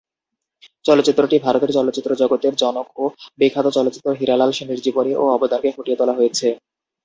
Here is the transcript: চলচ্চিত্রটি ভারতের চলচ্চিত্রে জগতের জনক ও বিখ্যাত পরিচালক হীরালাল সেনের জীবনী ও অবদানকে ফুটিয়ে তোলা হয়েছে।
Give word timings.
চলচ্চিত্রটি 0.85 1.35
ভারতের 1.39 1.71
চলচ্চিত্রে 1.77 2.13
জগতের 2.21 2.53
জনক 2.55 2.87
ও 2.95 3.03
বিখ্যাত 3.39 3.67
পরিচালক 3.67 4.15
হীরালাল 4.19 4.51
সেনের 4.53 4.79
জীবনী 4.85 5.11
ও 5.15 5.23
অবদানকে 5.35 5.69
ফুটিয়ে 5.75 5.99
তোলা 5.99 6.13
হয়েছে। 6.13 6.47